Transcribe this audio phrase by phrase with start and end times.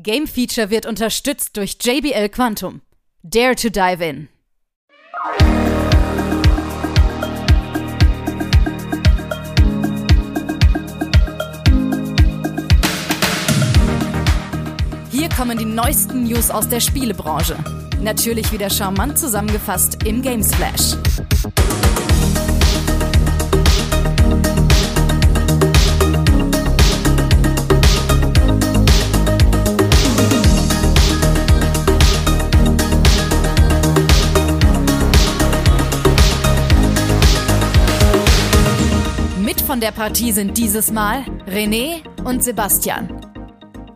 [0.00, 2.82] Game Feature wird unterstützt durch JBL Quantum.
[3.24, 4.28] Dare to dive in.
[15.10, 17.56] Hier kommen die neuesten News aus der Spielebranche.
[18.00, 20.94] Natürlich wieder charmant zusammengefasst im Gamesflash.
[21.44, 21.67] Mit
[39.78, 43.08] von der Partie sind dieses Mal René und Sebastian.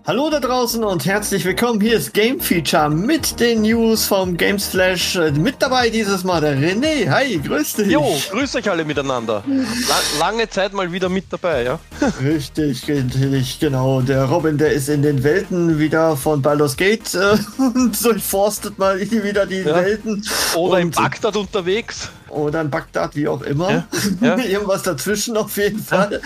[0.07, 1.81] Hallo da draußen und herzlich willkommen.
[1.81, 5.17] Hier ist Game Feature mit den News vom Games Flash.
[5.17, 7.09] Äh, Mit dabei dieses Mal der René.
[7.11, 7.89] Hi, grüß dich.
[7.89, 9.43] Jo, grüß euch alle miteinander.
[9.49, 11.81] La lange Zeit mal wieder mit dabei, ja?
[12.23, 14.03] Richtig, richtig, genau.
[14.03, 19.01] Der Robin, der ist in den Welten wieder von Baldur's Gate äh, und durchforstet mal
[19.01, 19.75] wieder die Ja.
[19.75, 20.25] Welten.
[20.55, 22.09] Oder Und- Bagdad unterwegs.
[22.33, 23.71] Oder in Bagdad, wie auch immer.
[23.71, 23.85] Ja,
[24.21, 24.37] ja.
[24.45, 26.21] Irgendwas dazwischen auf jeden Fall.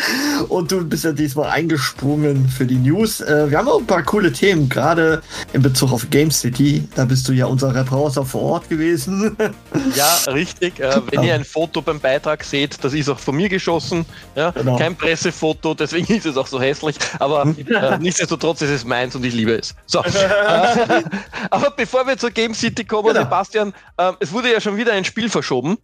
[0.48, 3.20] Und du bist ja diesmal eingesprungen für die News.
[3.20, 6.86] Äh, wir haben auch ein paar coole Themen, gerade in Bezug auf Game City.
[6.94, 9.36] Da bist du ja unser Reporter vor Ort gewesen.
[9.94, 10.78] Ja, richtig.
[10.80, 14.04] Äh, wenn ihr ein Foto beim Beitrag seht, das ist auch von mir geschossen.
[14.34, 14.50] Ja?
[14.50, 14.76] Genau.
[14.76, 16.96] Kein Pressefoto, deswegen ist es auch so hässlich.
[17.18, 19.74] Aber äh, nichtsdestotrotz ist es meins und ich liebe es.
[19.86, 20.02] So.
[20.02, 21.02] äh,
[21.50, 23.20] aber bevor wir zur Game City kommen, Genau.
[23.20, 25.78] Sebastian, äh, es wurde ja schon wieder ein Spiel verschoben.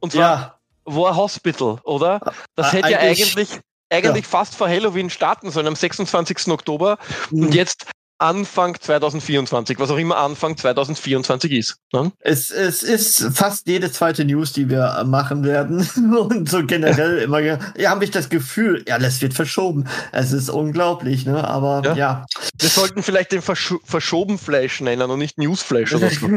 [0.00, 2.20] Und zwar ja, War Hospital, oder?
[2.54, 6.48] Das hätte ja eigentlich- eigentlich, eigentlich fast vor Halloween starten sollen, am 26.
[6.52, 6.98] Oktober.
[7.30, 7.86] Und jetzt
[8.18, 11.76] Anfang 2024, was auch immer Anfang 2024 ist.
[11.92, 12.12] Ne?
[12.20, 15.86] es, es ist fast jede zweite News, die wir äh, machen werden.
[16.18, 17.58] Und so generell immer, ja,
[17.90, 19.86] habe ich das Gefühl, ja, das wird verschoben.
[20.12, 21.46] Es ist unglaublich, ne?
[21.46, 21.94] Aber Ja.
[21.94, 22.26] ja.
[22.58, 26.26] Wir sollten vielleicht den Versch verschoben Flash nennen und nicht Newsflash oder so.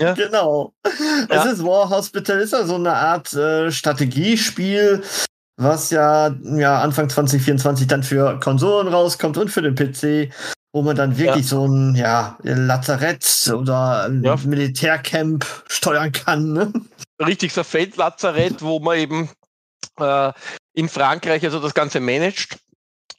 [0.00, 0.14] Ja.
[0.14, 0.72] Genau.
[1.30, 1.44] Ja.
[1.44, 5.02] Es ist War Hospital, ist ja so eine Art äh, Strategiespiel,
[5.58, 10.32] was ja, ja Anfang 2024 dann für Konsolen rauskommt und für den PC,
[10.72, 14.36] wo man dann wirklich so ein ja, Lazarett oder ein Ja.
[14.36, 16.52] Militärcamp steuern kann.
[16.52, 16.72] Ne?
[17.20, 19.30] Richtig, so ein Feldlazarett, wo man eben
[19.98, 20.32] äh,
[20.74, 22.58] in Frankreich also das Ganze managt.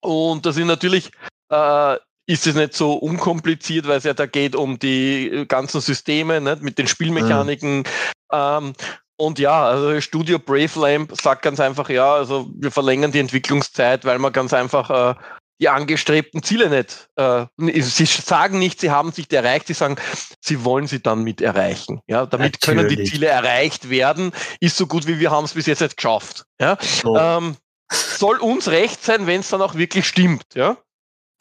[0.02, 1.12] Und das ist natürlich,
[1.52, 1.96] äh,
[2.26, 6.62] ist es nicht so unkompliziert, weil es ja da geht um die ganzen Systeme nicht,
[6.62, 7.84] mit den Spielmechaniken.
[8.32, 8.74] Ähm,
[9.20, 14.06] und ja, also Studio Brave Lamp sagt ganz einfach, ja, also wir verlängern die Entwicklungszeit,
[14.06, 15.16] weil man ganz einfach äh,
[15.62, 19.98] die angestrebten Ziele nicht, äh, sie sagen nicht, sie haben sich erreicht, sie sagen,
[20.40, 22.00] sie wollen sie dann mit erreichen.
[22.08, 23.12] Ja, damit können die Natürlich.
[23.12, 24.32] Ziele erreicht werden,
[24.62, 26.46] ist so gut wie wir haben es bis jetzt nicht geschafft.
[26.62, 27.16] Ja, So.
[27.18, 27.58] ähm,
[27.92, 30.44] soll uns recht sein, wenn es dann auch wirklich stimmt.
[30.56, 30.78] Ja,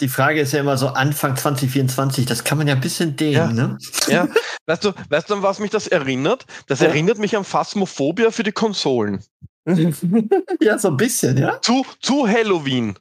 [0.01, 3.35] Die Frage ist ja immer so Anfang 2024, das kann man ja ein bisschen dehnen.
[3.35, 3.49] Ja.
[3.67, 3.79] Ne?
[4.07, 4.29] ja.
[4.67, 6.47] weißt du, weißt du, an was mich das erinnert?
[6.69, 6.87] Das Ja.
[6.89, 9.23] erinnert mich an Phasmophobia für die Konsolen.
[10.61, 11.61] ja, so ein bisschen, ja.
[11.61, 12.97] Zu, zu Halloween.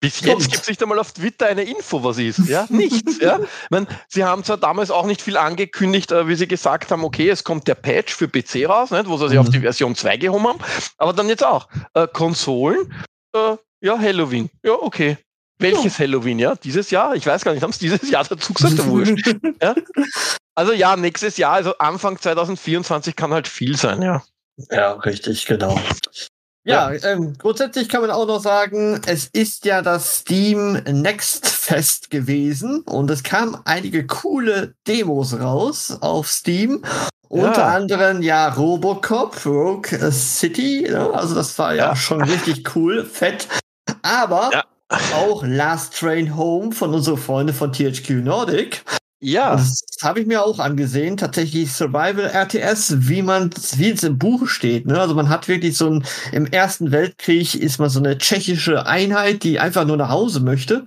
[0.00, 2.46] Bis jetzt gibt es nicht einmal auf Twitter eine Info, was ist.
[2.46, 3.20] Ja, nichts.
[3.20, 3.38] ja.
[3.40, 7.04] Ich mein, sie haben zwar damals auch nicht viel angekündigt, äh, wie sie gesagt haben,
[7.04, 9.40] okay, es kommt der Patch für PC raus, nicht, wo sie sich Mhm.
[9.40, 10.58] auf die Version 2 gehoben haben,
[10.98, 11.68] aber dann jetzt auch.
[11.94, 12.92] Äh, Konsolen,
[13.34, 14.50] äh, ja, Halloween.
[14.62, 15.16] Ja, okay.
[15.58, 16.54] Welches Halloween, ja?
[16.56, 17.14] Dieses Jahr?
[17.14, 18.78] Ich weiß gar nicht, haben sie dieses Jahr dazu gesagt?
[18.78, 19.36] Ja, wurscht.
[19.62, 19.74] Ja?
[20.56, 24.22] Also ja, nächstes Jahr, also Anfang 2024 kann halt viel sein, ja.
[24.70, 25.78] Ja, richtig, genau.
[26.66, 32.10] Ja, Ähm, grundsätzlich kann man auch noch sagen, es ist ja das Steam Next Fest
[32.10, 36.82] gewesen und es kamen einige coole Demos raus auf Steam.
[37.28, 41.10] Unter anderem ja Robocop, Rogue City, ne?
[41.12, 41.96] also das war ja, Ja.
[41.96, 43.48] schon richtig cool, fett.
[44.02, 44.64] Aber Ja.
[44.88, 48.84] Auch Last Train Home von unseren Freunden von THQ Nordic.
[49.20, 51.16] Ja, Das habe ich mir auch angesehen.
[51.16, 54.86] Tatsächlich Survival RTS, wie man, wie es im Buch steht.
[54.86, 55.00] Ne?
[55.00, 59.42] Also man hat wirklich so ein, im Ersten Weltkrieg ist man so eine tschechische Einheit,
[59.42, 60.84] die einfach nur nach Hause möchte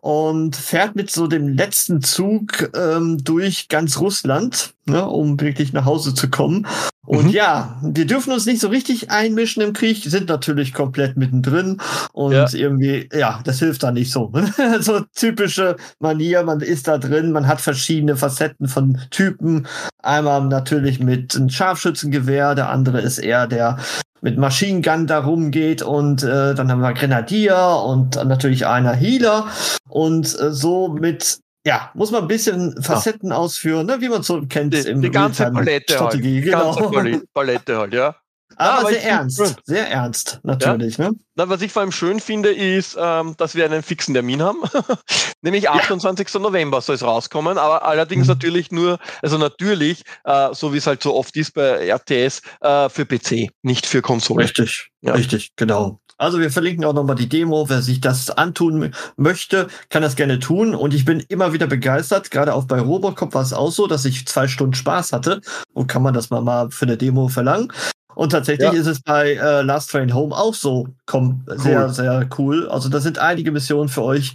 [0.00, 5.84] und fährt mit so dem letzten Zug ähm, durch ganz Russland, ne, um wirklich nach
[5.84, 6.66] Hause zu kommen.
[7.06, 7.30] Und Mhm.
[7.32, 11.78] ja, wir dürfen uns nicht so richtig einmischen im Krieg, sind natürlich komplett mittendrin
[12.14, 12.46] und Ja.
[12.54, 14.32] irgendwie, ja, das hilft da nicht so.
[14.80, 19.66] so typische Manier, man ist da drin, man hat verschiedene Facetten von Typen.
[20.02, 23.76] Einmal natürlich mit einem Scharfschützengewehr, der andere ist eher der
[24.24, 29.48] mit Machine Gun da rumgeht und äh, dann haben wir Grenadier und natürlich einer Healer
[29.90, 34.42] und äh, so mit ja, muss man ein bisschen Facetten ausführen, ne, wie man so
[34.46, 35.90] kennt die, im die ganze Palette halt.
[35.90, 36.74] Strategie, Die genau.
[36.74, 38.16] ganze Palette halt, ja.
[38.56, 39.36] Aber, aber sehr ernst.
[39.38, 39.54] schön.
[39.64, 40.98] Sehr ernst, natürlich.
[40.98, 41.12] Ne?
[41.34, 44.58] Na, was ich vor allem schön finde, ist, ähm, dass wir einen fixen Termin haben.
[45.42, 46.34] Nämlich 28.
[46.34, 48.32] November soll es rauskommen, aber allerdings Mhm.
[48.34, 52.88] natürlich nur, also natürlich, äh, so wie es halt so oft ist bei RTS, äh,
[52.88, 54.44] für PC, nicht für Konsole.
[54.44, 55.14] Richtig, Ja.
[55.14, 55.98] richtig, genau.
[56.16, 57.68] Also wir verlinken auch nochmal die Demo.
[57.68, 60.76] Wer sich das antun möchte, kann das gerne tun.
[60.76, 62.30] Und ich bin immer wieder begeistert.
[62.30, 65.40] Gerade auch bei Robocop war es auch so, dass ich zwei Stunden Spaß hatte.
[65.72, 67.72] Und kann man das mal, mal für eine Demo verlangen.
[68.14, 68.78] Und tatsächlich Ja.
[68.78, 70.88] ist es bei äh, Last Train Home auch so.
[71.06, 72.68] Kommt sehr, sehr cool.
[72.68, 74.34] Also da sind einige Missionen für euch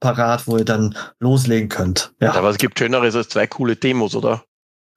[0.00, 2.12] parat, wo ihr dann loslegen könnt.
[2.20, 2.32] Ja.
[2.34, 4.42] Aber es gibt Schöneres als zwei coole Demos, oder?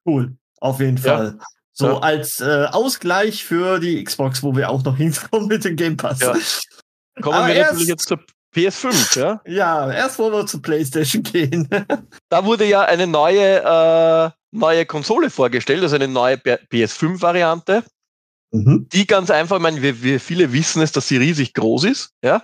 [0.06, 1.04] Cool, auf jeden Ja.
[1.18, 1.38] Fall.
[1.74, 2.00] So Ja.
[2.00, 6.20] als äh, Ausgleich für die Xbox, wo wir auch noch hinkommen mit dem Game Pass.
[6.22, 6.34] Ja.
[7.22, 8.20] Kommen Aber wir erst- natürlich jetzt zur
[8.56, 9.42] PS5, ja?
[9.48, 11.68] Ja, erst wollen wir zu PlayStation gehen.
[12.30, 17.84] Da wurde ja eine neue, äh, neue Konsole vorgestellt, also eine neue PS5-Variante.
[18.54, 18.88] Mhm.
[18.94, 22.12] die ganz einfach, ich meine, wir, wir viele wissen es, dass sie riesig groß ist.
[22.24, 22.42] Ja,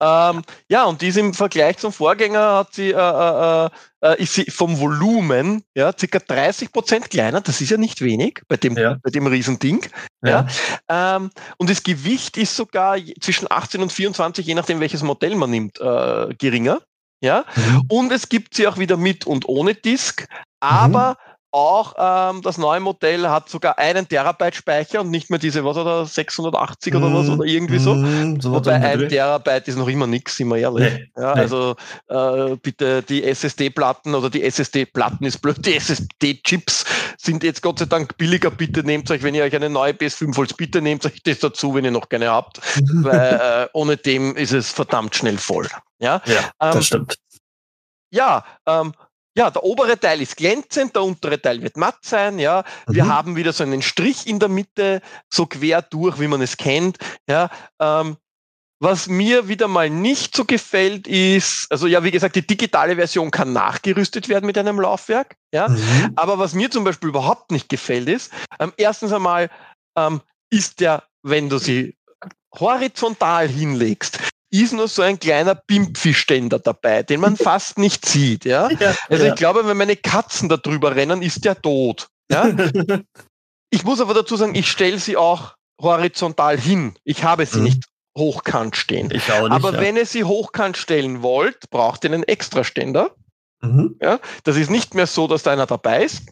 [0.00, 3.68] ähm, ja und die ist im Vergleich zum Vorgänger hat sie, äh, äh,
[4.00, 7.40] äh, ist sie vom Volumen ja, circa 30 Prozent kleiner.
[7.40, 8.96] Das ist ja nicht wenig bei dem, Ja.
[9.02, 9.84] bei dem Riesending.
[10.24, 10.46] Ja.
[10.88, 15.50] Ähm, und das Gewicht ist sogar zwischen 18 und 24, je nachdem welches Modell man
[15.50, 16.80] nimmt, äh, geringer.
[17.20, 17.82] Ja, Mhm.
[17.88, 20.28] und es gibt sie auch wieder mit und ohne Disk,
[20.60, 21.16] aber
[21.50, 25.76] auch ähm, das neue Modell hat sogar einen Terabyte Speicher und nicht mehr diese, was
[25.76, 27.94] oder 680 oder was oder irgendwie so.
[27.94, 29.08] Mhm, so Wobei ein.
[29.08, 30.92] Terabyte ist noch immer nichts, sind wir ehrlich.
[30.92, 31.40] Nee, Ja, nee.
[31.40, 31.76] Also
[32.08, 36.84] äh, bitte die SSD-Platten oder die SSD-Platten ist blöd, die SSD-Chips
[37.18, 38.50] sind jetzt Gott sei Dank billiger.
[38.50, 41.74] Bitte nehmt euch, wenn ihr euch eine neue PS5 holt, bitte nehmt euch das dazu,
[41.74, 42.60] wenn ihr noch keine habt,
[42.92, 45.66] weil äh, ohne dem ist es verdammt schnell voll.
[45.98, 47.16] Ja, ja, ähm, das stimmt.
[48.10, 48.92] ja, ähm,
[49.38, 52.64] ja, der obere Teil ist glänzend, der untere Teil wird matt sein, ja.
[52.88, 53.08] Wir Mhm.
[53.08, 55.00] haben wieder so einen Strich in der Mitte,
[55.32, 56.98] so quer durch, wie man es kennt,
[57.30, 57.48] ja.
[57.80, 58.16] Ähm,
[58.80, 63.30] was mir wieder mal nicht so gefällt ist, also ja, wie gesagt, die digitale Version
[63.30, 65.68] kann nachgerüstet werden mit einem Laufwerk, ja.
[65.68, 66.12] Mhm.
[66.16, 69.50] Aber was mir zum Beispiel überhaupt nicht gefällt ist, ähm, erstens einmal
[69.96, 70.20] ähm,
[70.50, 71.96] ist der, wenn du sie
[72.58, 74.18] horizontal hinlegst,
[74.50, 78.70] ist nur so ein kleiner Bimpfi-Ständer dabei, den man fast nicht sieht, ja.
[78.70, 79.30] Ja, Also ja.
[79.32, 82.08] ich glaube, wenn meine Katzen da drüber rennen, ist der tot.
[82.30, 82.50] Ja?
[83.70, 86.94] Ich muss aber dazu sagen, ich stelle sie auch horizontal hin.
[87.04, 87.64] Ich habe sie Mhm.
[87.64, 87.84] nicht
[88.16, 89.08] hochkant stehen.
[89.08, 89.30] nicht.
[89.30, 89.80] aber ja.
[89.80, 93.10] wenn ihr sie hochkant stellen wollt, braucht ihr einen Extraständer.
[93.60, 93.96] Mhm.
[94.00, 94.20] Ja?
[94.44, 96.22] Das ist nicht mehr so, dass da einer dabei ist.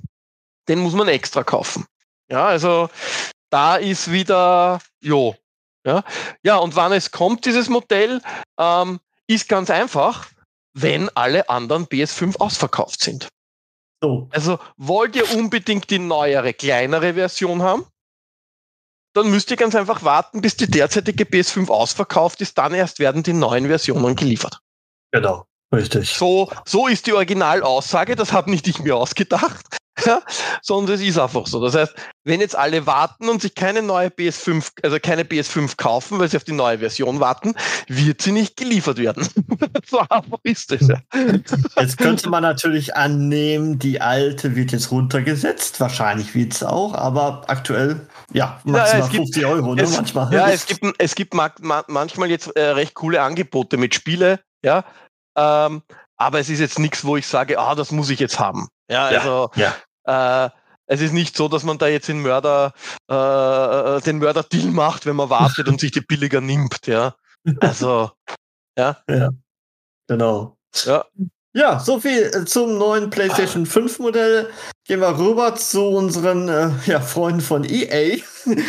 [0.66, 1.84] Den muss man extra kaufen.
[2.30, 2.88] Ja, also
[3.50, 5.36] da ist wieder, jo.
[5.86, 6.04] Ja,
[6.42, 8.20] ja und wann es kommt, dieses Modell,
[8.58, 10.26] ähm, ist ganz einfach,
[10.74, 13.28] wenn alle anderen PS5 ausverkauft sind.
[14.02, 14.28] So.
[14.30, 17.86] Also wollt ihr unbedingt die neuere, kleinere Version haben?
[19.14, 22.58] Dann müsst ihr ganz einfach warten, bis die derzeitige PS5 ausverkauft ist.
[22.58, 24.60] Dann erst werden die neuen Versionen geliefert.
[25.12, 25.46] Genau.
[25.72, 26.10] Richtig.
[26.10, 28.14] So, so ist die Originalaussage.
[28.14, 29.75] Das habe nicht ich mir ausgedacht,
[30.06, 30.22] ja,
[30.62, 31.60] sondern es ist einfach so.
[31.62, 31.94] Das heißt,
[32.24, 36.36] wenn jetzt alle warten und sich keine neue PS5, also keine PS5 kaufen, weil sie
[36.36, 37.54] auf die neue Version warten,
[37.88, 39.28] wird sie nicht geliefert werden.
[39.88, 40.88] so einfach ist es.
[40.88, 40.98] Ja.
[41.78, 45.80] Jetzt könnte man natürlich annehmen, die alte wird jetzt runtergesetzt.
[45.80, 50.32] Wahrscheinlich wird es auch, aber aktuell, ja, maximal es gibt- 50 Euro, ne, es, manchmal.
[50.32, 54.40] Ja, es gibt, es gibt ma ma manchmal jetzt äh, recht coole Angebote mit Spiele,
[54.64, 54.84] ja.
[55.36, 55.82] Ähm,
[56.16, 58.68] aber es ist jetzt nichts, wo ich sage, ah, das muss ich jetzt haben.
[58.90, 59.74] Ja, Ja, also ja.
[60.06, 60.50] Äh,
[60.86, 62.72] es ist nicht so, dass man da jetzt den Mörder,
[63.08, 67.14] äh, den Mörder-Deal macht, wenn man wartet und sich die billiger nimmt, ja.
[67.60, 68.10] Also,
[70.08, 70.56] Genau.
[70.84, 71.04] ja.
[71.54, 74.50] Ja, so viel äh, zum neuen PlayStation 5 Modell.
[74.88, 78.18] Gehen wir rüber zu unseren äh, ja, Freunden von EA.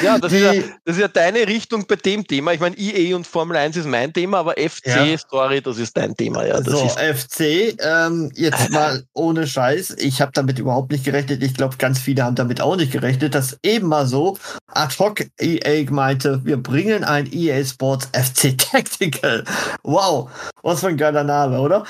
[0.04, 2.54] Ja, das ist ja, das ist ja deine Richtung bei dem Thema.
[2.54, 5.18] Ich meine, EA und Formel 1 ist mein Thema, aber FC, Ja.
[5.20, 6.60] Story, das ist dein Thema, ja.
[6.60, 9.98] Das so, ist, FC, ähm, jetzt mal ohne Scheiß.
[10.00, 11.44] Ich habe damit überhaupt nicht gerechnet.
[11.44, 14.40] Ich glaube, ganz viele haben damit auch nicht gerechnet, dass eben mal so
[14.74, 19.44] ad hoc EA meinte, wir bringen ein EA Sports FC Tactical.
[19.84, 20.32] Wow,
[20.64, 21.84] was für ein geiler Name, oder?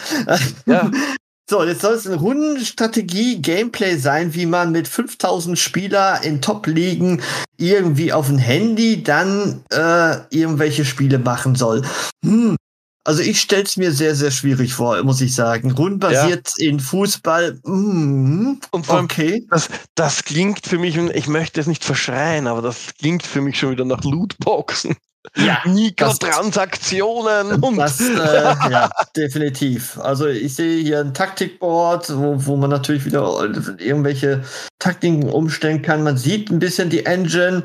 [0.65, 0.91] ja,
[1.49, 7.21] So, jetzt soll es eine Rundenstrategie-Gameplay sein, wie man mit 5000 Spieler in Top-Ligen
[7.55, 11.83] irgendwie auf dem Handy dann äh, irgendwelche Spiele machen soll.
[12.25, 12.57] Hm.
[13.05, 15.71] Also ich stell's mir sehr, sehr schwierig vor, muss ich sagen.
[15.71, 17.57] Rundenbasiert in Fußball.
[17.63, 19.47] hm, und vor allem, okay.
[19.49, 23.57] Das, das klingt für mich, ich möchte es nicht verschreien, aber das klingt für mich
[23.57, 24.97] schon wieder nach Lootboxen.
[25.35, 28.13] Ja, Mikrotransaktionen und Das, äh,
[28.71, 29.99] ja, definitiv.
[29.99, 33.21] Also ich sehe hier ein Taktikboard, wo, wo man natürlich wieder
[33.77, 34.43] irgendwelche
[34.79, 36.03] Taktiken umstellen kann.
[36.03, 37.63] Man sieht ein bisschen die Engine.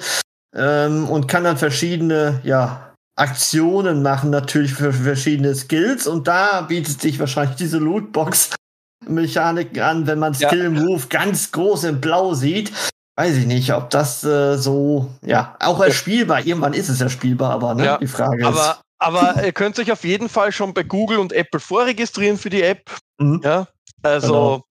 [0.55, 6.07] ähm, und kann dann verschiedene, ja, Aktionen machen, natürlich für verschiedene Skills.
[6.07, 12.01] Und da bietet sich wahrscheinlich diese Lootbox-Mechanik an, wenn man Skill Move ganz groß in
[12.01, 12.73] Blau sieht.
[13.17, 16.45] Weiß ich nicht, ob das äh, so, ja, auch als spielbar.
[16.47, 18.81] Irgendwann ist es ja spielbar, aber ne, Ja, die Frage Aber, ist.
[18.99, 22.63] aber ihr könnt euch auf jeden Fall schon bei Google und Apple vorregistrieren für die
[22.63, 22.91] App.
[23.19, 23.41] Mhm.
[23.45, 23.67] Ja,
[24.03, 24.65] also, Genau.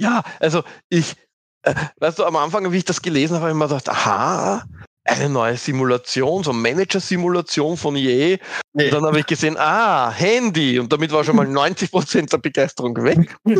[0.00, 1.16] ja, also ich,
[1.62, 4.62] äh, weißt du, am Anfang, wie ich das gelesen habe, habe ich mir gedacht, aha,
[5.04, 8.36] eine neue Simulation, so Manager-Simulation von EA.
[8.72, 8.84] Nee.
[8.84, 10.78] Und dann habe ich gesehen, ah, Handy.
[10.78, 13.34] Und damit war schon mal 90 Prozent der Begeisterung weg.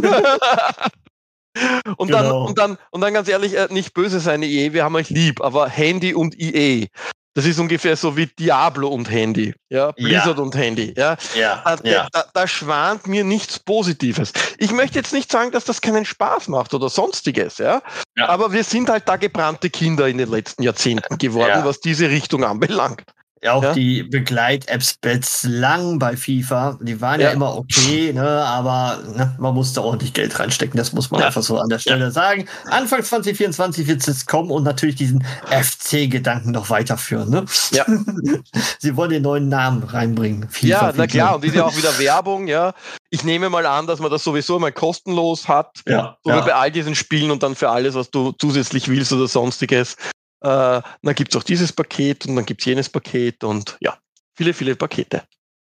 [1.97, 2.47] und, dann, Genau.
[2.47, 5.41] und, dann, und dann ganz ehrlich, äh, nicht böse sein, EA, wir haben euch lieb,
[5.41, 6.87] aber Handy und EA,
[7.35, 11.17] das ist ungefähr so wie Diablo und Handy, ja, Blizzard und Handy, ja.
[11.37, 14.33] Ja, Da, da, da schwant mir nichts Positives.
[14.59, 17.83] Ich möchte jetzt nicht sagen, dass das keinen Spaß macht oder sonstiges, ja.
[18.17, 18.29] Ja.
[18.29, 21.65] Aber wir sind halt da gebrannte Kinder in den letzten Jahrzehnten geworden, Ja.
[21.65, 23.03] was diese Richtung anbelangt.
[23.43, 23.73] Ja, auch Ja.
[23.73, 27.33] die Begleit-Apps bislang bei FIFA, die waren ja, Ja.
[27.33, 31.29] immer okay, ne, aber ne, man musste ordentlich Geld reinstecken, das muss man Ja.
[31.29, 32.47] einfach so an der Stelle sagen.
[32.67, 37.31] Anfang 2024 wird es jetzt kommen und natürlich diesen FC-Gedanken noch weiterführen.
[37.31, 37.47] Ne?
[37.73, 37.87] Ja.
[38.79, 40.47] Sie wollen den neuen Namen reinbringen.
[40.51, 41.07] FIFA ja, na FIFA.
[41.07, 42.75] klar, und ist ja auch wieder Werbung, ja.
[43.09, 46.55] Ich nehme mal an, dass man das sowieso mal kostenlos hat, Ja, so wie bei
[46.55, 49.97] all diesen Spielen und dann für alles, was du zusätzlich willst oder sonstiges.
[50.43, 53.99] Äh, dann gibt's auch dieses Paket und dann gibt's jenes Paket und ja,
[54.35, 55.23] viele, viele Pakete.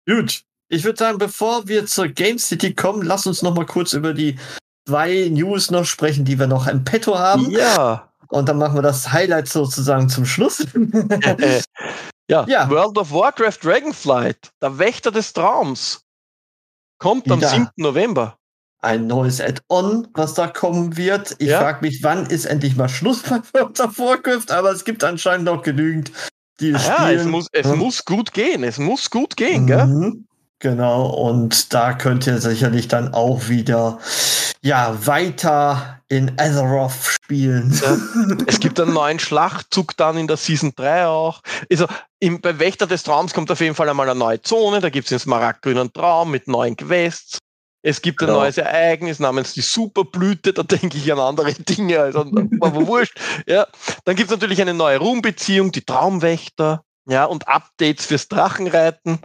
[0.07, 0.43] Gut.
[0.69, 4.13] Ich würde sagen, bevor wir zur Game City kommen, lass uns noch mal kurz über
[4.13, 4.39] die
[4.87, 7.51] zwei News noch sprechen, die wir noch im Petto haben.
[7.51, 8.11] Ja.
[8.29, 10.65] Und dann machen wir das Highlight sozusagen zum Schluss.
[11.21, 11.61] Äh,
[12.27, 12.43] ja.
[12.47, 12.67] Ja.
[12.69, 16.01] World of Warcraft Dragonflight, der Wächter des Traums,
[16.97, 17.49] kommt am Ja.
[17.49, 17.69] 7.
[17.77, 18.37] November.
[18.85, 21.35] Ein neues Add-on, was da kommen wird.
[21.39, 21.59] Ich Ja.
[21.59, 25.63] frage mich, wann ist endlich mal Schluss bei of Warcraft, aber es gibt anscheinend noch
[25.63, 26.11] genügend,
[26.59, 27.19] die es Ja, spielen.
[27.19, 27.75] es muss, es Ja.
[27.75, 28.63] muss gut gehen.
[28.63, 29.87] Es muss gut gehen, gell?
[29.87, 30.27] Mhm.
[30.59, 33.99] Genau, und da könnt ihr sicherlich dann auch wieder
[34.61, 37.71] ja weiter in Azeroth spielen.
[38.47, 41.41] Es gibt einen neuen Schlachtzug dann in der Season 3 auch.
[41.71, 41.87] Also
[42.19, 44.79] im, bei Wächter des Traums kommt auf jeden Fall einmal eine neue Zone.
[44.79, 47.39] Da gibt es den smaragdgrünen Traum mit neuen Quests.
[47.85, 48.39] Es gibt ein Genau.
[48.39, 50.53] neues Ereignis namens die Superblüte.
[50.53, 52.21] Da denke ich an andere Dinge, also
[52.59, 53.19] aber wurscht.
[53.45, 53.67] Ja.
[54.05, 56.83] Dann gibt es natürlich eine neue Ruhmbeziehung, die Traumwächter.
[57.07, 59.19] Ja, und Updates fürs Drachenreiten.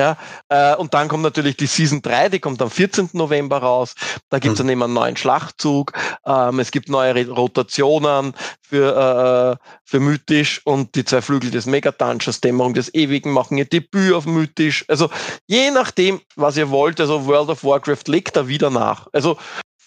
[0.00, 0.16] Ja,
[0.48, 3.10] äh, und dann kommt natürlich die Season 3, die kommt am 14.
[3.12, 3.94] November raus.
[4.30, 4.66] Da gibt es Hm.
[4.66, 5.92] dann eben einen neuen Schlachtzug.
[6.24, 12.40] Ähm, es gibt neue Rotationen für, äh, für mythisch und die zwei Flügel des Megatunchers,
[12.40, 14.86] Dämmerung des Ewigen, machen ihr Debüt auf mythisch.
[14.88, 15.10] Also
[15.46, 19.06] je nachdem, was ihr wollt, also World of Warcraft legt da wieder nach.
[19.12, 19.36] Also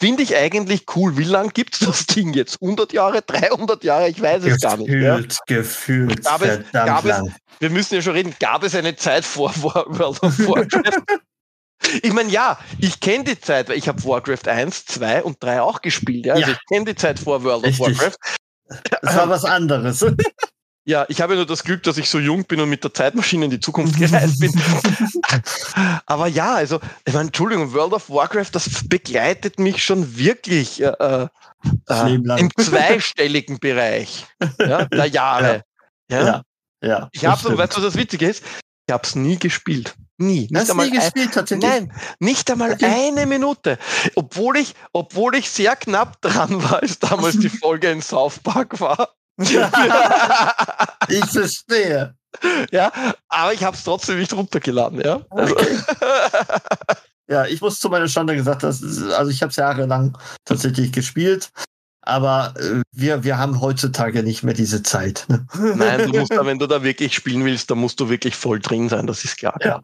[0.03, 1.17] finde ich eigentlich cool.
[1.17, 2.61] Wie lang gibt's das Ding jetzt?
[2.61, 4.09] 100 Jahre, 300 Jahre?
[4.09, 4.89] Ich weiß es gar nicht.
[4.89, 5.15] Ja?
[5.17, 7.21] Gefühlt, gefühlt, Gab es- gab es-.
[7.59, 11.03] Wir müssen ja schon reden, gab es eine Zeit vor War- World of Warcraft?
[12.01, 15.61] Ich meine, ja, ich kenne die Zeit, weil ich habe Warcraft 1, 2 und 3
[15.61, 16.25] auch gespielt.
[16.25, 16.33] Ja?
[16.33, 16.53] Also Ja.
[16.53, 17.79] ich kenne die Zeit vor World Richtig.
[17.87, 18.17] of Warcraft.
[19.01, 20.05] Das war was anderes.
[20.85, 22.93] Ja, ich habe ja nur das Glück, dass ich so jung bin und mit der
[22.93, 24.51] Zeitmaschine in die Zukunft gereist bin.
[26.05, 30.87] Aber ja, also, ich meine, Entschuldigung, World of Warcraft, das begleitet mich schon wirklich äh,
[30.99, 31.27] äh,
[32.13, 34.25] im zweistelligen Bereich
[34.59, 35.63] ja, der Jahre.
[36.11, 36.25] Ja.
[36.25, 36.41] Ja,
[36.83, 37.09] ja.
[37.13, 38.43] Ich habe so, weißt du, was das Witzige ist?
[38.85, 39.95] Ich habe es nie gespielt.
[40.17, 40.47] Nie.
[40.51, 41.69] Nicht einmal nie ein, gespielt, tatsächlich?
[41.69, 42.85] Nein, nicht einmal Okay.
[42.85, 43.79] eine Minute.
[44.15, 48.81] Obwohl ich, obwohl ich sehr knapp dran war, als damals die Folge in South Park
[48.81, 49.15] war.
[51.09, 52.15] ich verstehe.
[52.71, 52.91] ja,
[53.29, 55.21] aber ich habe es trotzdem nicht runtergeladen, ja.
[55.29, 55.55] Also,
[57.27, 60.91] Ja, ich muss zu meiner Schande gesagt, das ist, also ich habe es jahrelang tatsächlich
[60.91, 61.51] gespielt,
[62.01, 65.25] aber äh, wir, wir haben heutzutage nicht mehr diese Zeit.
[65.29, 65.47] Ne?
[65.75, 68.59] nein, du musst da, wenn du da wirklich spielen willst, dann musst du wirklich voll
[68.59, 69.57] drin sein, das ist klar.
[69.61, 69.81] Ja.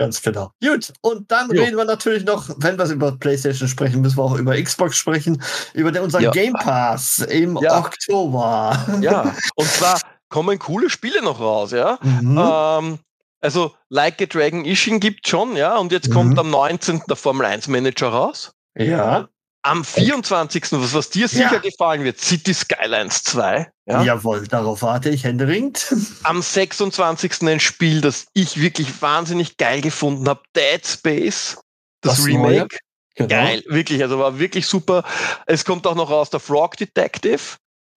[0.00, 0.50] Ganz genau.
[0.64, 1.62] Gut, und dann Jo.
[1.62, 5.42] reden wir natürlich noch, wenn wir über PlayStation sprechen, müssen wir auch über Xbox sprechen,
[5.74, 6.30] über den, unseren Ja.
[6.30, 7.78] Game Pass im Ja.
[7.80, 8.98] Oktober.
[9.02, 11.98] Ja, und zwar kommen coole Spiele noch raus, ja.
[12.00, 12.38] Mhm.
[12.42, 12.98] Ähm,
[13.42, 16.14] also Like a Dragon Ishin gibt schon, ja, und jetzt Mhm.
[16.14, 17.02] kommt am 19.
[17.06, 18.52] der Formel 1 Manager raus.
[18.78, 19.28] ja,
[19.62, 20.80] Am 24.
[20.80, 21.58] was, was dir sicher Ja.
[21.58, 23.70] gefallen wird, City Skylines 2.
[23.90, 24.02] Ja.
[24.04, 25.94] jawohl, darauf warte ich händeringend.
[26.24, 27.42] Am 26.
[27.42, 31.58] ein Spiel, das ich wirklich wahnsinnig geil gefunden habe, Dead Space,
[32.02, 32.26] das, Das.
[32.26, 32.78] Remake.
[33.16, 33.28] Genau.
[33.28, 35.04] Geil, wirklich, also war wirklich super.
[35.46, 37.40] Es kommt auch noch raus der Frog Detective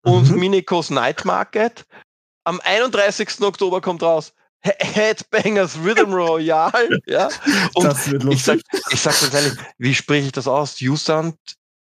[0.04, 0.40] und Mhm.
[0.40, 1.86] Minikos Night Market.
[2.46, 3.42] Am 31.
[3.42, 4.34] Oktober kommt raus
[4.66, 7.00] He- Headbangers Rhythm Royale.
[7.06, 7.30] ja.
[7.76, 8.82] Und das wird ich sag, lustig.
[8.92, 10.80] ich sag ganz ehrlich, wie spreche ich das aus?
[10.80, 11.36] Jusant,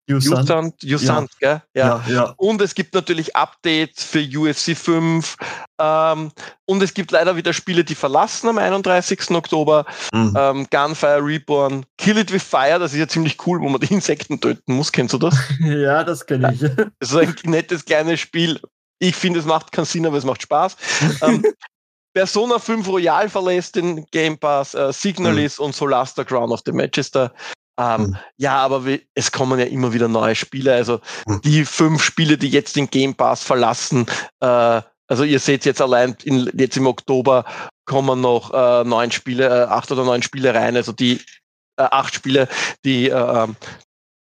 [0.07, 1.55] Jusant, Jusant, ja.
[1.55, 1.63] gell?
[1.75, 2.05] Ja.
[2.07, 2.15] ja.
[2.15, 5.37] Ja, Und es gibt natürlich Updates für UFC 5.
[5.81, 6.31] Ähm,
[6.67, 9.31] und es gibt leider wieder Spiele, die verlassen am 31.
[9.31, 9.87] Oktober.
[10.13, 10.37] Mhm.
[10.39, 13.93] Ähm, Gunfire Reborn, Kill It With Fire, das ist ja ziemlich cool, wo man die
[13.93, 14.93] Insekten töten muss.
[14.93, 15.37] Kennst du das?
[15.61, 16.61] ja, das kenne ich.
[17.01, 18.61] Das ist ein nettes kleines Spiel.
[18.99, 20.77] Ich finde, es macht keinen Sinn, aber es macht Spaß.
[21.23, 21.45] ähm,
[22.15, 25.67] Persona 5 Royal verlässt den Game Pass, äh, Signalis mhm.
[25.67, 27.33] und Solasta Crown of the Manchester.
[27.79, 28.17] Ähm, mhm.
[28.37, 30.75] Ja, aber wir, es kommen ja immer wieder neue Spiele.
[30.75, 31.41] Also mhm.
[31.43, 34.07] die fünf Spiele, die jetzt den Game Pass verlassen,
[34.41, 37.45] äh, also ihr seht jetzt allein in, jetzt im Oktober
[37.85, 40.77] kommen noch äh, neun Spiele, äh, acht oder neun Spiele rein.
[40.77, 41.21] Also die
[41.77, 42.49] äh, acht Spiele,
[42.85, 43.57] die äh, ähm,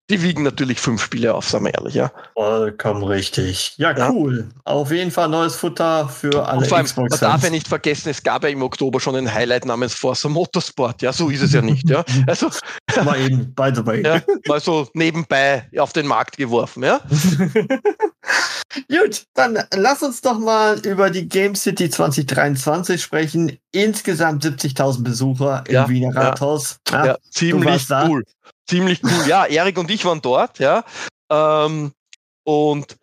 [0.09, 2.11] die wiegen natürlich fünf Spiele auf, sagen wir ehrlich, ja.
[2.33, 3.73] Vollkommen richtig.
[3.77, 4.11] Ja, ja.
[4.11, 4.49] cool.
[4.63, 7.09] Auf jeden Fall neues Futter für alle allem, Xbox.
[7.09, 10.29] Man darf ja nicht vergessen, es gab ja im Oktober schon ein Highlight namens Forza
[10.29, 11.01] Motorsport.
[11.01, 11.89] Ja, so ist es ja nicht.
[11.89, 12.03] Ja.
[12.27, 12.49] Also,
[13.03, 14.01] mal eben, by the way.
[14.05, 17.01] Ja, mal so nebenbei auf den Markt geworfen, ja.
[18.89, 23.57] Gut, dann lass uns doch mal über die Game City 2023 sprechen.
[23.71, 26.77] Insgesamt 70.000 Besucher im ja, Wiener Rathaus.
[26.91, 28.23] Ja, ja ziemlich cool
[28.67, 29.27] ziemlich cool.
[29.27, 30.83] Ja, Erik und ich waren dort, ja.
[31.29, 31.91] Ähm,
[32.43, 32.97] und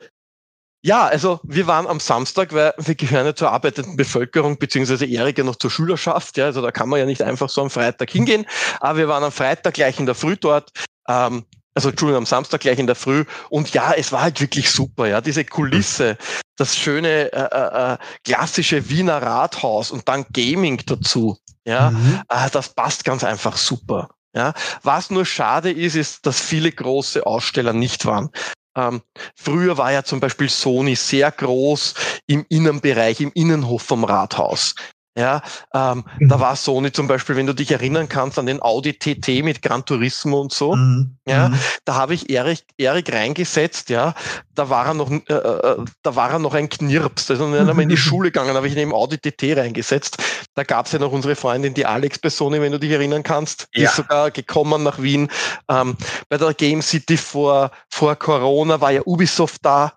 [0.85, 5.39] ja, also wir waren am Samstag, weil wir gehören ja zur arbeitenden Bevölkerung, beziehungsweise Erik
[5.39, 8.11] ja noch zur Schülerschaft, ja, also da kann man ja nicht einfach so am Freitag
[8.11, 8.47] hingehen.
[8.81, 10.71] Aber wir waren am Freitag gleich in der Früh dort.
[11.09, 13.25] Ähm, also Entschuldigung, am Samstag gleich in der Früh.
[13.49, 15.21] Und ja, es war halt wirklich super, ja.
[15.21, 16.19] Diese Kulisse,
[16.57, 21.39] das schöne äh, äh, äh klassische Wiener Rathaus und dann Gaming dazu.
[21.65, 22.23] Ja, mhm.
[22.29, 24.09] äh, das passt ganz einfach super.
[24.35, 28.31] Ja, was nur schade ist, ist, dass viele große Aussteller nicht waren.
[28.75, 29.03] Ähm,
[29.37, 31.95] früher war ja zum Beispiel Sony sehr groß
[32.27, 34.75] im Innenbereich, im Innenhof vom Rathaus.
[35.15, 35.43] Ja,
[35.75, 36.29] ähm, mhm.
[36.29, 39.61] da war Sony zum Beispiel, wenn du dich erinnern kannst an den Audi TT mit
[39.61, 40.75] Gran Turismo und so.
[40.75, 41.19] Mhm.
[41.29, 41.59] Ja, mhm.
[41.85, 43.91] da habe ich Erik, Erik reingesetzt.
[43.91, 44.15] Ja,
[44.55, 47.31] da war er noch, äh, äh, da war er noch ein Knirps.
[47.31, 50.17] Also wenn er mal in die Schule gegangen, habe ich ihn im Audi TT reingesetzt.
[50.55, 53.69] Da gab es ja noch unsere Freundin, die Alex Personi, wenn du dich erinnern kannst.
[53.75, 53.89] Die ja.
[53.89, 55.31] ist sogar gekommen nach Wien.
[55.69, 55.97] Ähm,
[56.29, 59.95] bei der Game City vor vor Corona war ja Ubisoft da.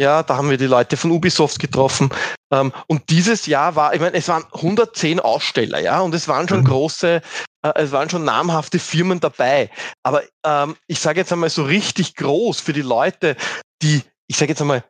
[0.00, 2.10] Ja, da haben wir die Leute von Ubisoft getroffen.
[2.52, 6.48] Ähm, und dieses Jahr war, ich meine, es waren 110 Aussteller, ja, und es waren
[6.48, 6.66] schon mhm.
[6.66, 7.20] große,
[7.62, 9.70] äh, es waren schon namhafte Firmen dabei.
[10.04, 13.36] Aber ähm, ich sage jetzt einmal so richtig groß für die Leute,
[13.82, 14.84] die, ich sage jetzt einmal,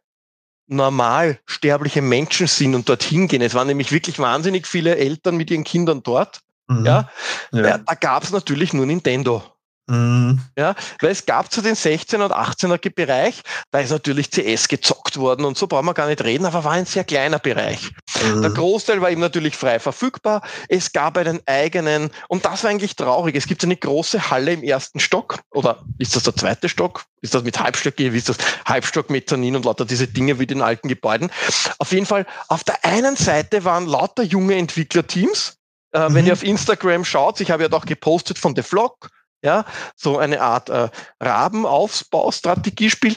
[0.68, 3.42] normal sterbliche Menschen sind und dorthin gehen.
[3.42, 6.40] Es waren nämlich wirklich wahnsinnig viele Eltern mit ihren Kindern dort.
[6.68, 6.84] Mhm.
[6.84, 7.10] Ja,
[7.52, 7.78] ja.
[7.78, 9.42] da gab es natürlich nur Nintendo.
[9.88, 10.40] Mhm.
[10.56, 15.16] Ja, weil es gab zu den 16 und 18er Bereich, da ist natürlich CS gezockt
[15.16, 17.90] worden und so brauchen wir gar nicht reden, aber war ein sehr kleiner Bereich.
[18.22, 18.42] Mhm.
[18.42, 20.42] Der Großteil war eben natürlich frei verfügbar.
[20.68, 23.34] Es gab einen eigenen, und das war eigentlich traurig.
[23.34, 27.04] Es gibt eine große Halle im ersten Stock, oder ist das der zweite Stock?
[27.22, 28.36] Ist das mit Halbstock, wie ist das?
[28.66, 31.30] Halbstock, Mezzanin und lauter diese Dinge wie den alten Gebäuden.
[31.78, 35.58] Auf jeden Fall, auf der einen Seite waren lauter junge Entwicklerteams,
[35.92, 36.14] äh, mhm.
[36.14, 39.08] Wenn ihr auf Instagram schaut, ich habe ja doch gepostet von The Vlog,
[39.42, 39.64] ja,
[39.96, 40.88] so eine Art äh,
[41.20, 43.16] Rabenaufbaustrategiespiel.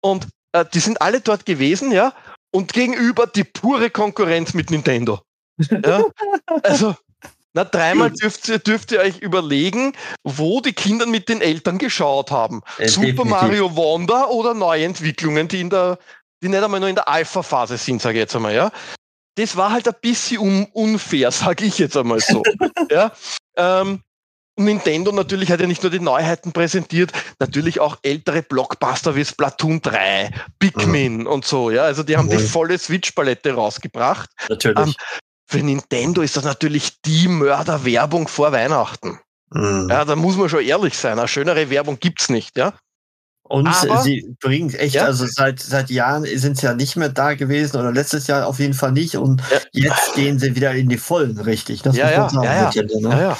[0.00, 2.12] Und äh, die sind alle dort gewesen, ja,
[2.50, 5.20] und gegenüber die pure Konkurrenz mit Nintendo.
[5.70, 6.04] Ja?
[6.62, 6.94] also,
[7.52, 12.30] na, dreimal dürft ihr, dürft ihr euch überlegen, wo die Kinder mit den Eltern geschaut
[12.30, 12.62] haben.
[12.78, 13.30] Äh, Super definitiv.
[13.30, 15.98] Mario Wonder oder Neuentwicklungen, die in der,
[16.42, 18.70] die nicht einmal nur in der Alpha-Phase sind, sage ich jetzt einmal, ja.
[19.36, 22.42] Das war halt ein bisschen unfair, sage ich jetzt einmal so.
[22.90, 23.12] ja.
[23.56, 24.02] Ähm,
[24.56, 29.82] Nintendo natürlich hat ja nicht nur die Neuheiten präsentiert, natürlich auch ältere Blockbuster wie Splatoon
[29.82, 31.26] 3, Pikmin mhm.
[31.26, 31.82] und so, ja.
[31.82, 32.38] Also die haben mhm.
[32.38, 34.30] die volle Switch-Palette rausgebracht.
[34.48, 34.78] Natürlich.
[34.78, 34.94] Ähm,
[35.48, 39.20] für Nintendo ist das natürlich die Mörderwerbung vor Weihnachten.
[39.50, 39.88] Mhm.
[39.90, 41.18] Ja, da muss man schon ehrlich sein.
[41.18, 42.72] Eine schönere Werbung gibt's nicht, ja.
[43.48, 45.04] Und Aber, sie bringen echt, ja?
[45.04, 48.58] also seit, seit Jahren sind sie ja nicht mehr da gewesen oder letztes Jahr auf
[48.58, 49.58] jeden Fall nicht und ja.
[49.88, 51.82] jetzt gehen sie wieder in die Vollen, richtig.
[51.82, 52.88] Das ja, muss man ja, sagen.
[52.88, 53.28] Ja, ja.
[53.28, 53.36] Ne?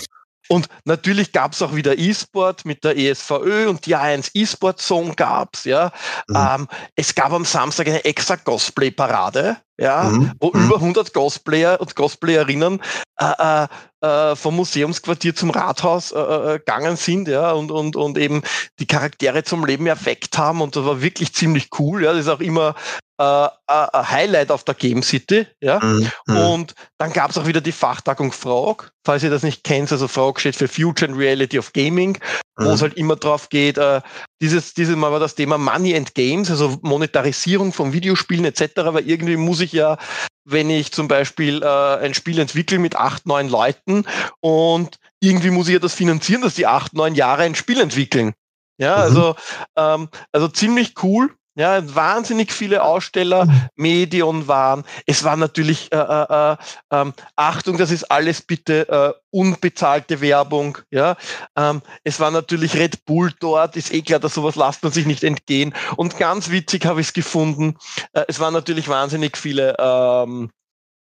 [0.48, 5.14] Und natürlich gab es auch wieder E-Sport mit der ESVÖ und die A1 E-Sport Zone
[5.14, 5.92] gab's, ja.
[6.28, 6.37] Mhm.
[6.37, 10.33] Ähm, es gab am Samstag eine extra Cosplay-Parade, ja, mhm.
[10.41, 10.65] wo mhm.
[10.65, 12.81] über 100 Cosplayer und Cosplayerinnen
[13.21, 13.67] äh, äh,
[14.07, 18.43] äh, vom Museumsquartier zum Rathaus äh, äh, gegangen sind, ja, und, und, und eben
[18.79, 22.29] die Charaktere zum Leben erweckt haben und das war wirklich ziemlich cool, ja, das ist
[22.29, 22.75] auch immer
[23.19, 26.11] äh, ein Highlight auf der Game City, ja, mhm.
[26.27, 26.37] mhm.
[26.37, 30.09] und dann gab es auch wieder die Fachtagung Frog, falls ihr das nicht kennt, also
[30.09, 32.19] Frog steht für Future and Reality of Gaming,
[32.57, 32.85] wo es mhm.
[32.85, 34.01] halt immer drauf geht, äh,
[34.40, 39.09] dieses, dieses Mal war das Thema Money and Games, also Monetarisierung von Videospielen etc., weil
[39.09, 39.99] irgendwie muss ich ja
[40.47, 44.05] wenn ich zum Beispiel äh, ein Spiel entwickle mit acht, neun Leuten
[44.40, 48.33] und irgendwie muss ich ja das finanzieren, dass die acht, neun Jahre ein Spiel entwickeln.
[48.79, 49.03] Ja, mhm.
[49.03, 49.37] also,
[49.77, 51.35] ähm, also ziemlich cool.
[51.59, 54.85] Ja, wahnsinnig viele Aussteller, Medion waren.
[55.07, 56.57] Es war natürlich, äh, äh, äh,
[56.90, 60.77] ähm, Achtung, das ist alles bitte äh, unbezahlte Werbung.
[60.90, 61.16] Ja,
[61.57, 63.75] ähm, es war natürlich Red Bull dort.
[63.77, 65.75] Ist eh klar, dass sowas lasst man sich nicht entgehen.
[65.97, 67.77] Und ganz witzig habe ich es gefunden.
[68.12, 70.51] Äh, es waren natürlich wahnsinnig viele ähm,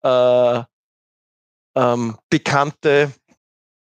[0.02, 0.62] äh,
[1.76, 3.12] ähm, bekannte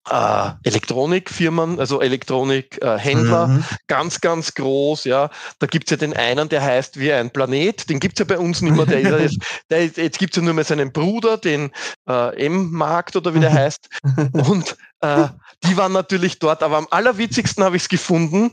[0.10, 3.66] äh, Elektronikfirmen, also Elektronikhändler, äh, mhm.
[3.88, 5.30] ganz, ganz groß, ja.
[5.60, 8.62] Da gibt's ja den einen, der heißt wie ein Planet, den gibt's ja bei uns
[8.62, 9.38] nicht mehr, der ist, jetzt,
[9.70, 11.72] der ist, jetzt gibt's ja nur mehr seinen Bruder, den
[12.08, 13.90] äh, M-Markt oder wie der heißt.
[14.34, 15.28] Und äh,
[15.64, 18.52] die waren natürlich dort, aber am allerwitzigsten habe ich es gefunden,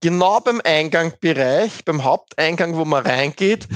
[0.00, 3.68] genau beim Eingangbereich, beim Haupteingang, wo man reingeht,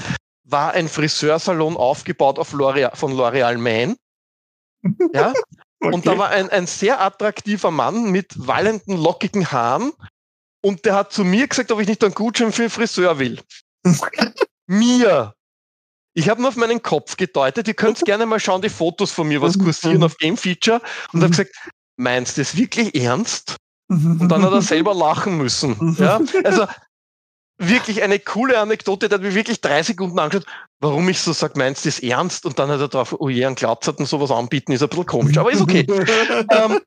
[0.43, 3.95] war ein Friseursalon aufgebaut auf L'Oreal, von L'Oreal Man.
[5.13, 5.33] Ja,
[5.81, 5.95] Okay.
[5.95, 9.91] Und da war ein, ein sehr attraktiver Mann mit wallenden, lockigen Haaren.
[10.63, 13.39] Und der hat zu mir gesagt, ob ich nicht einen Gutschein für einen Friseur will.
[14.67, 15.33] mir.
[16.13, 17.67] Ich habe nur auf meinen Kopf gedeutet.
[17.67, 20.81] Ihr könnt gerne mal schauen, die Fotos von mir, was kursieren auf Game Feature.
[21.13, 21.55] Und habe gesagt,
[21.97, 23.55] meinst du das wirklich ernst?
[23.87, 25.95] Und dann hat er selber lachen müssen.
[25.99, 26.21] Ja?
[26.43, 26.67] Also
[27.61, 30.47] wirklich eine coole Anekdote, der hat mir wirklich drei Sekunden angeschaut,
[30.79, 32.45] warum ich so sage, meinst du das ernst?
[32.45, 35.05] Und dann hat er drauf, oh je, ein Glatz und sowas anbieten, ist ein bisschen
[35.05, 35.85] komisch, aber ist okay.
[36.51, 36.79] ähm,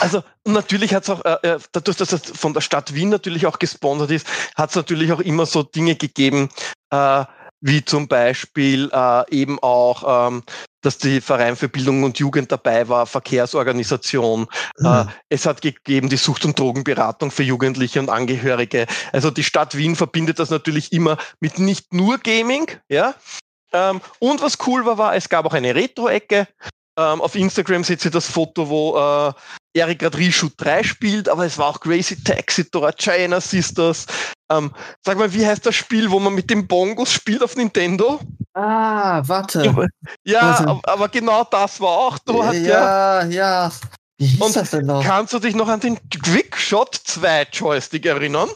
[0.00, 3.46] also natürlich hat es auch, äh, äh, dadurch, dass es von der Stadt Wien natürlich
[3.46, 6.48] auch gesponsert ist, hat es natürlich auch immer so Dinge gegeben,
[6.90, 7.24] äh,
[7.60, 10.42] wie zum Beispiel äh, eben auch, ähm,
[10.84, 14.46] dass die Verein für Bildung und Jugend dabei war, Verkehrsorganisation.
[14.78, 14.86] Mhm.
[14.86, 18.86] Äh, es hat gegeben die Sucht- und Drogenberatung für Jugendliche und Angehörige.
[19.12, 23.14] Also die Stadt Wien verbindet das natürlich immer mit nicht nur Gaming, ja.
[23.72, 26.46] Ähm, und was cool war, war, es gab auch eine Retro-Ecke.
[26.96, 29.32] Ähm, auf Instagram seht ihr das Foto, wo äh,
[29.76, 34.06] Eric gerade Reshoot 3 spielt, aber es war auch Crazy Taxi, Dora China Sisters.
[34.50, 38.20] Ähm, sag mal, wie heißt das Spiel, wo man mit dem Bongos spielt auf Nintendo?
[38.52, 39.74] Ah, warte.
[40.24, 40.80] Ja, warte.
[40.84, 42.54] aber genau das war auch dort.
[42.54, 43.24] Ja, ja.
[43.24, 43.72] ja.
[44.18, 45.02] Wie hieß Und das denn noch?
[45.02, 48.48] Kannst du dich noch an den Quickshot 2 Joystick erinnern?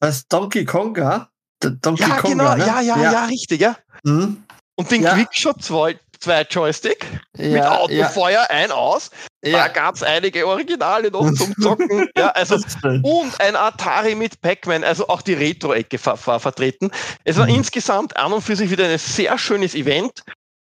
[0.00, 1.28] Was, Donkey Konga?
[1.60, 2.66] Donkey ja, Konga, genau, ne?
[2.66, 3.76] ja, ja, ja, ja, richtig, ja.
[4.02, 4.44] Mhm.
[4.76, 5.14] Und den ja.
[5.14, 7.06] Quickshot 2 zwei Joystick
[7.36, 8.50] ja, mit Autofeuer ja.
[8.50, 9.10] ein aus.
[9.42, 12.08] Da gab es einige Originale noch zum Zocken.
[12.16, 16.90] ja, also, und ein Atari mit Pac-Man, also auch die Retro-Ecke war, war, vertreten.
[17.24, 17.56] Es war mhm.
[17.56, 20.24] insgesamt an und für sich wieder ein sehr schönes Event.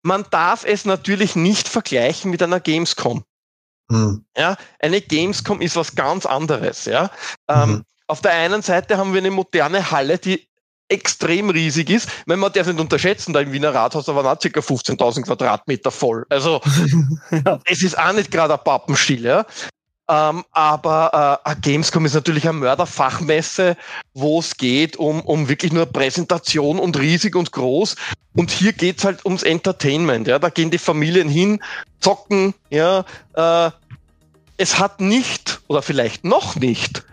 [0.02, 3.24] Man darf es natürlich nicht vergleichen mit einer Gamescom.
[3.90, 4.24] Mhm.
[4.36, 6.86] Ja, eine Gamescom ist was ganz anderes.
[6.86, 7.10] Ja.
[7.48, 7.82] Ähm, mhm.
[8.06, 10.48] Auf der einen Seite haben wir eine moderne Halle, die
[10.92, 12.08] extrem riesig ist.
[12.26, 14.60] Wenn man darf nicht unterschätzen, da im Wiener Rathaus da waren auch ca.
[14.60, 16.26] 15.000 Quadratmeter voll.
[16.28, 16.60] Also
[17.30, 17.58] ja.
[17.64, 19.46] es ist auch nicht gerade ein Pappenstiel, ja.
[20.08, 23.76] Ähm, aber äh, Gamescom ist natürlich eine Mörderfachmesse,
[24.14, 27.96] wo es geht um, um wirklich nur Präsentation und riesig und groß.
[28.34, 30.26] Und hier geht's halt ums Entertainment.
[30.26, 31.62] Ja, da gehen die Familien hin,
[32.00, 32.52] zocken.
[32.70, 33.70] Ja, äh,
[34.56, 37.04] es hat nicht oder vielleicht noch nicht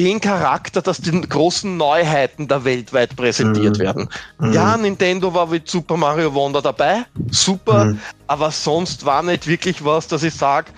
[0.00, 3.82] den Charakter, dass die großen Neuheiten da weltweit präsentiert mhm.
[3.82, 4.08] werden.
[4.38, 4.52] Mhm.
[4.54, 8.00] Ja, Nintendo war mit Super Mario Wonder dabei, super, mhm.
[8.26, 10.72] aber sonst war nicht wirklich was, dass ich sage,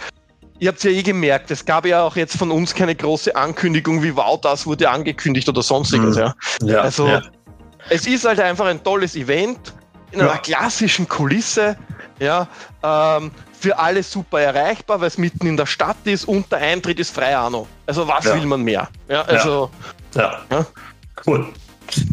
[0.58, 3.36] ihr habt es ja eh gemerkt, es gab ja auch jetzt von uns keine große
[3.36, 6.16] Ankündigung, wie wow, das wurde angekündigt oder sonstiges.
[6.16, 6.22] Mhm.
[6.22, 6.34] Ja.
[6.64, 6.80] ja.
[6.80, 7.22] also ja.
[7.90, 9.72] es ist halt einfach ein tolles Event
[10.10, 10.38] in einer ja.
[10.38, 11.76] klassischen Kulisse.
[12.18, 12.48] Ja,
[12.82, 13.30] ähm,
[13.62, 17.14] für alle super erreichbar, weil es mitten in der Stadt ist und der Eintritt ist
[17.14, 17.66] frei Anno.
[17.86, 18.34] Also was ja.
[18.34, 18.88] will man mehr?
[19.08, 19.70] Ja, also.
[20.14, 20.40] Ja.
[20.50, 20.66] ja.
[21.24, 21.46] Cool.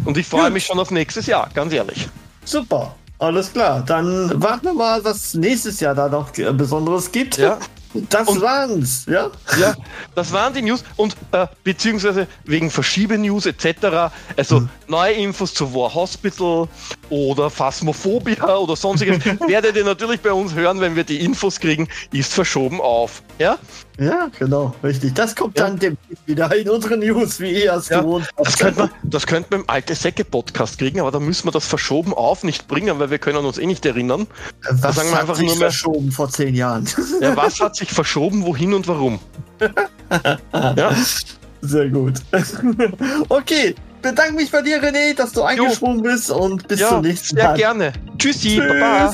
[0.06, 2.08] Und ich freue mich schon auf nächstes Jahr, ganz ehrlich.
[2.46, 2.96] Super.
[3.18, 3.84] Alles klar.
[3.86, 7.38] Dann warten wir mal, was nächstes Jahr da noch Besonderes gibt.
[7.38, 7.58] Ja.
[8.10, 9.32] Das und, waren's, ja?
[9.60, 9.76] Ja,
[10.14, 14.12] das waren die News und äh, beziehungsweise wegen Verschiebe-News etc.
[14.38, 14.70] Also hm.
[14.88, 16.68] neue Infos zu War Hospital
[17.10, 21.88] oder Phasmophobia oder sonstiges werdet ihr natürlich bei uns hören, wenn wir die Infos kriegen,
[22.12, 23.24] ist verschoben auf.
[23.40, 23.58] Ja?
[23.98, 25.14] Ja, genau, richtig.
[25.16, 25.66] Das kommt ja.
[25.66, 28.48] dann demnächst wieder in unsere News, wie ihr es ja, gewohnt habt.
[28.48, 31.66] Das könnte man, das könnte man im alte Säcke-Podcast kriegen, aber da müssen wir das
[31.66, 34.28] verschoben auf nicht bringen, weil wir können uns eh nicht erinnern.
[34.70, 36.86] Was sagen wir einfach nur mehr, verschoben vor zehn Jahren?
[37.22, 39.20] Ja, was hat sich verschoben, wohin und warum?
[40.54, 40.94] ja.
[41.62, 42.16] Sehr gut.
[43.30, 47.38] okay, bedanke mich bei dir, René, dass du eingesprungen bist und bis ja, zum nächsten
[47.38, 47.48] Mal.
[47.48, 47.94] Sehr gerne.
[48.18, 48.68] Tschüssi, Tschüss.
[48.68, 49.14] Baba.